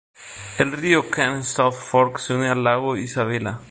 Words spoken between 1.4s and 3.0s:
South Fork se une al lago